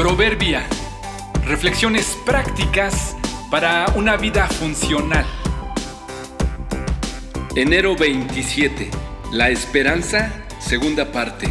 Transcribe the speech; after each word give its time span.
Proverbia. 0.00 0.66
Reflexiones 1.44 2.16
prácticas 2.24 3.14
para 3.50 3.84
una 3.96 4.16
vida 4.16 4.46
funcional. 4.46 5.26
Enero 7.54 7.94
27. 7.96 8.88
La 9.30 9.50
esperanza, 9.50 10.32
segunda 10.58 11.12
parte. 11.12 11.48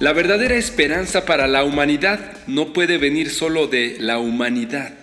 La 0.00 0.14
verdadera 0.14 0.54
esperanza 0.54 1.26
para 1.26 1.46
la 1.48 1.64
humanidad 1.64 2.38
no 2.46 2.72
puede 2.72 2.96
venir 2.96 3.28
solo 3.28 3.66
de 3.66 3.98
la 4.00 4.18
humanidad. 4.18 4.94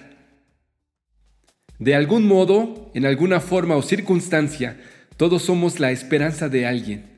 De 1.78 1.94
algún 1.94 2.28
modo, 2.28 2.90
en 2.96 3.06
alguna 3.06 3.40
forma 3.40 3.76
o 3.76 3.84
circunstancia, 3.84 4.82
todos 5.16 5.44
somos 5.44 5.80
la 5.80 5.92
esperanza 5.92 6.50
de 6.50 6.66
alguien 6.66 7.16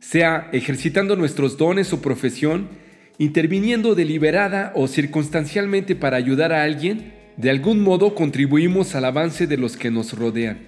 sea 0.00 0.48
ejercitando 0.52 1.16
nuestros 1.16 1.56
dones 1.58 1.92
o 1.92 2.00
profesión, 2.00 2.68
interviniendo 3.18 3.96
deliberada 3.96 4.72
o 4.76 4.86
circunstancialmente 4.86 5.96
para 5.96 6.16
ayudar 6.16 6.52
a 6.52 6.62
alguien, 6.62 7.12
de 7.36 7.50
algún 7.50 7.80
modo 7.80 8.14
contribuimos 8.14 8.94
al 8.94 9.04
avance 9.04 9.46
de 9.46 9.56
los 9.56 9.76
que 9.76 9.90
nos 9.90 10.16
rodean. 10.16 10.58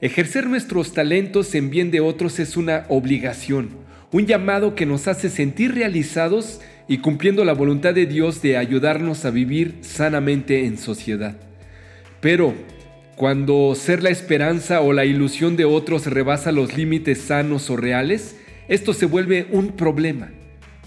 Ejercer 0.00 0.46
nuestros 0.46 0.92
talentos 0.92 1.54
en 1.54 1.70
bien 1.70 1.90
de 1.90 2.00
otros 2.00 2.38
es 2.38 2.56
una 2.56 2.84
obligación, 2.88 3.70
un 4.12 4.26
llamado 4.26 4.74
que 4.74 4.86
nos 4.86 5.08
hace 5.08 5.28
sentir 5.28 5.74
realizados 5.74 6.60
y 6.86 6.98
cumpliendo 6.98 7.44
la 7.44 7.54
voluntad 7.54 7.94
de 7.94 8.06
Dios 8.06 8.42
de 8.42 8.56
ayudarnos 8.56 9.24
a 9.24 9.30
vivir 9.30 9.76
sanamente 9.80 10.66
en 10.66 10.78
sociedad. 10.78 11.36
Pero, 12.20 12.54
cuando 13.16 13.74
ser 13.74 14.02
la 14.02 14.10
esperanza 14.10 14.80
o 14.80 14.92
la 14.92 15.04
ilusión 15.04 15.56
de 15.56 15.64
otros 15.64 16.06
rebasa 16.06 16.52
los 16.52 16.76
límites 16.76 17.18
sanos 17.18 17.70
o 17.70 17.76
reales, 17.76 18.36
esto 18.68 18.92
se 18.92 19.06
vuelve 19.06 19.46
un 19.50 19.72
problema. 19.72 20.30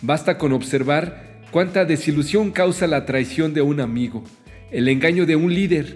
Basta 0.02 0.38
con 0.38 0.54
observar 0.54 1.42
cuánta 1.52 1.86
desilusión 1.86 2.52
causa 2.52 2.86
la 2.88 3.06
traición 3.06 3.54
de 3.54 3.62
un 3.62 3.80
amigo, 3.80 4.24
el 4.72 4.88
engaño 4.90 5.26
de 5.26 5.36
un 5.36 5.54
líder, 5.54 5.96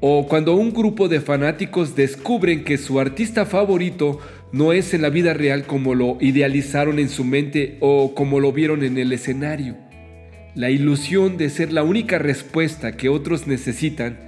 o 0.00 0.26
cuando 0.28 0.54
un 0.54 0.72
grupo 0.72 1.08
de 1.08 1.20
fanáticos 1.20 1.96
descubren 1.96 2.64
que 2.64 2.78
su 2.78 3.00
artista 3.00 3.46
favorito 3.46 4.20
no 4.52 4.72
es 4.72 4.94
en 4.94 5.02
la 5.02 5.10
vida 5.10 5.32
real 5.32 5.64
como 5.64 5.94
lo 5.94 6.18
idealizaron 6.20 6.98
en 6.98 7.08
su 7.08 7.24
mente 7.24 7.78
o 7.80 8.14
como 8.14 8.40
lo 8.40 8.52
vieron 8.52 8.84
en 8.84 8.98
el 8.98 9.12
escenario. 9.12 9.76
La 10.54 10.70
ilusión 10.70 11.36
de 11.36 11.50
ser 11.50 11.72
la 11.72 11.82
única 11.82 12.18
respuesta 12.18 12.96
que 12.96 13.08
otros 13.08 13.46
necesitan, 13.46 14.18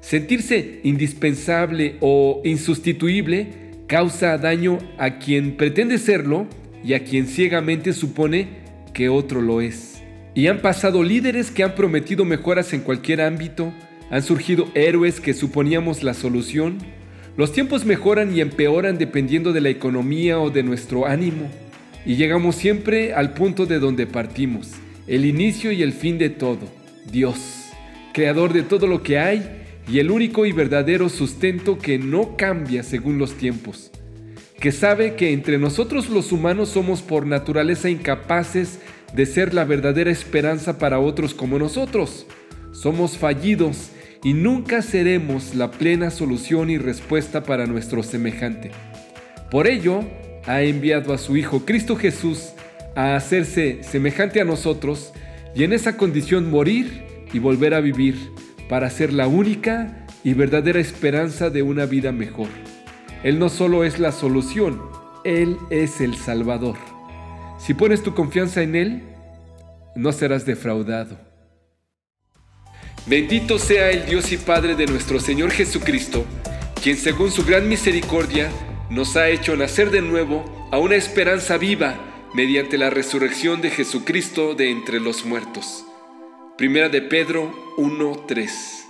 sentirse 0.00 0.80
indispensable 0.84 1.96
o 2.00 2.40
insustituible, 2.44 3.48
causa 3.86 4.38
daño 4.38 4.78
a 4.96 5.18
quien 5.18 5.56
pretende 5.56 5.98
serlo 5.98 6.46
y 6.86 6.94
a 6.94 7.02
quien 7.02 7.26
ciegamente 7.26 7.92
supone 7.92 8.46
que 8.94 9.08
otro 9.08 9.42
lo 9.42 9.60
es. 9.60 10.00
Y 10.34 10.46
han 10.46 10.60
pasado 10.60 11.02
líderes 11.02 11.50
que 11.50 11.64
han 11.64 11.74
prometido 11.74 12.24
mejoras 12.24 12.72
en 12.72 12.82
cualquier 12.82 13.22
ámbito, 13.22 13.72
han 14.08 14.22
surgido 14.22 14.68
héroes 14.74 15.20
que 15.20 15.34
suponíamos 15.34 16.04
la 16.04 16.14
solución. 16.14 16.78
Los 17.36 17.52
tiempos 17.52 17.84
mejoran 17.84 18.36
y 18.36 18.40
empeoran 18.40 18.98
dependiendo 18.98 19.52
de 19.52 19.62
la 19.62 19.68
economía 19.68 20.38
o 20.38 20.50
de 20.50 20.62
nuestro 20.62 21.06
ánimo. 21.06 21.50
Y 22.04 22.14
llegamos 22.14 22.54
siempre 22.54 23.14
al 23.14 23.34
punto 23.34 23.66
de 23.66 23.80
donde 23.80 24.06
partimos, 24.06 24.70
el 25.08 25.24
inicio 25.24 25.72
y 25.72 25.82
el 25.82 25.92
fin 25.92 26.18
de 26.18 26.30
todo, 26.30 26.68
Dios, 27.10 27.64
creador 28.12 28.52
de 28.52 28.62
todo 28.62 28.86
lo 28.86 29.02
que 29.02 29.18
hay 29.18 29.64
y 29.88 29.98
el 29.98 30.12
único 30.12 30.46
y 30.46 30.52
verdadero 30.52 31.08
sustento 31.08 31.78
que 31.78 31.98
no 31.98 32.36
cambia 32.36 32.84
según 32.84 33.18
los 33.18 33.36
tiempos, 33.36 33.90
que 34.60 34.72
sabe 34.72 35.14
que 35.14 35.32
entre 35.32 35.58
nosotros 35.58 36.08
los 36.08 36.32
humanos 36.32 36.70
somos 36.70 37.02
por 37.02 37.26
naturaleza 37.26 37.90
incapaces 37.90 38.80
de 39.14 39.26
ser 39.26 39.54
la 39.54 39.64
verdadera 39.64 40.10
esperanza 40.10 40.78
para 40.78 40.98
otros 40.98 41.34
como 41.34 41.58
nosotros. 41.58 42.26
Somos 42.72 43.18
fallidos 43.18 43.90
y 44.22 44.34
nunca 44.34 44.82
seremos 44.82 45.54
la 45.54 45.70
plena 45.70 46.10
solución 46.10 46.70
y 46.70 46.78
respuesta 46.78 47.42
para 47.42 47.66
nuestro 47.66 48.02
semejante. 48.02 48.70
Por 49.50 49.66
ello, 49.66 50.04
ha 50.46 50.62
enviado 50.62 51.12
a 51.12 51.18
su 51.18 51.36
Hijo 51.36 51.64
Cristo 51.64 51.96
Jesús 51.96 52.50
a 52.94 53.14
hacerse 53.16 53.82
semejante 53.82 54.40
a 54.40 54.44
nosotros 54.44 55.12
y 55.54 55.64
en 55.64 55.72
esa 55.72 55.96
condición 55.96 56.50
morir 56.50 57.04
y 57.32 57.38
volver 57.38 57.74
a 57.74 57.80
vivir 57.80 58.16
para 58.68 58.90
ser 58.90 59.12
la 59.12 59.26
única 59.26 60.06
y 60.24 60.34
verdadera 60.34 60.80
esperanza 60.80 61.50
de 61.50 61.62
una 61.62 61.86
vida 61.86 62.10
mejor. 62.10 62.48
Él 63.22 63.38
no 63.38 63.48
solo 63.48 63.84
es 63.84 63.98
la 63.98 64.12
solución, 64.12 64.80
Él 65.24 65.58
es 65.70 66.00
el 66.00 66.16
Salvador. 66.16 66.76
Si 67.58 67.74
pones 67.74 68.02
tu 68.02 68.14
confianza 68.14 68.62
en 68.62 68.76
Él, 68.76 69.02
no 69.94 70.12
serás 70.12 70.44
defraudado. 70.44 71.18
Bendito 73.06 73.58
sea 73.58 73.90
el 73.90 74.06
Dios 74.06 74.32
y 74.32 74.36
Padre 74.36 74.74
de 74.74 74.86
nuestro 74.86 75.20
Señor 75.20 75.50
Jesucristo, 75.50 76.24
quien 76.82 76.96
según 76.96 77.30
su 77.30 77.44
gran 77.44 77.68
misericordia 77.68 78.50
nos 78.90 79.16
ha 79.16 79.28
hecho 79.28 79.56
nacer 79.56 79.90
de 79.90 80.02
nuevo 80.02 80.68
a 80.70 80.78
una 80.78 80.96
esperanza 80.96 81.56
viva 81.56 81.94
mediante 82.34 82.78
la 82.78 82.90
resurrección 82.90 83.62
de 83.62 83.70
Jesucristo 83.70 84.54
de 84.54 84.70
entre 84.70 85.00
los 85.00 85.24
muertos. 85.24 85.84
Primera 86.58 86.88
de 86.88 87.02
Pedro 87.02 87.52
1.3 87.78 88.85